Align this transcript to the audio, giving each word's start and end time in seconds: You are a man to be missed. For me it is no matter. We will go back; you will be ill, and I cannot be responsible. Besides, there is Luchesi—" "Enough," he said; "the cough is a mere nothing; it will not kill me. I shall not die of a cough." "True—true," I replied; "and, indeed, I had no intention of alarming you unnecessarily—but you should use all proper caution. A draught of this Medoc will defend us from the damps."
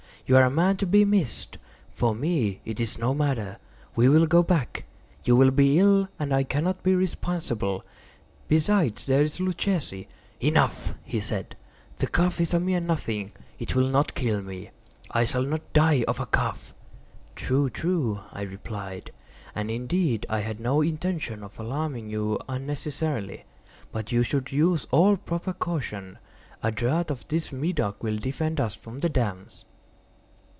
You 0.27 0.37
are 0.37 0.43
a 0.43 0.49
man 0.51 0.77
to 0.77 0.85
be 0.85 1.03
missed. 1.03 1.57
For 1.89 2.15
me 2.15 2.61
it 2.63 2.79
is 2.79 2.97
no 2.97 3.13
matter. 3.13 3.57
We 3.97 4.07
will 4.07 4.25
go 4.25 4.41
back; 4.41 4.85
you 5.25 5.35
will 5.35 5.51
be 5.51 5.77
ill, 5.77 6.07
and 6.19 6.33
I 6.33 6.43
cannot 6.43 6.83
be 6.83 6.95
responsible. 6.95 7.83
Besides, 8.47 9.07
there 9.07 9.23
is 9.23 9.39
Luchesi—" 9.41 10.07
"Enough," 10.39 10.93
he 11.03 11.19
said; 11.19 11.57
"the 11.97 12.07
cough 12.07 12.39
is 12.39 12.53
a 12.53 12.61
mere 12.61 12.79
nothing; 12.79 13.33
it 13.59 13.75
will 13.75 13.89
not 13.89 14.13
kill 14.13 14.41
me. 14.41 14.69
I 15.09 15.25
shall 15.25 15.43
not 15.43 15.73
die 15.73 16.05
of 16.07 16.21
a 16.21 16.25
cough." 16.25 16.73
"True—true," 17.35 18.21
I 18.31 18.43
replied; 18.43 19.11
"and, 19.53 19.69
indeed, 19.69 20.25
I 20.29 20.39
had 20.39 20.61
no 20.61 20.79
intention 20.81 21.43
of 21.43 21.59
alarming 21.59 22.09
you 22.09 22.39
unnecessarily—but 22.47 24.13
you 24.13 24.23
should 24.23 24.53
use 24.53 24.87
all 24.91 25.17
proper 25.17 25.51
caution. 25.51 26.19
A 26.63 26.71
draught 26.71 27.11
of 27.11 27.27
this 27.27 27.51
Medoc 27.51 28.01
will 28.01 28.15
defend 28.15 28.61
us 28.61 28.75
from 28.75 28.99
the 29.01 29.09
damps." 29.09 29.65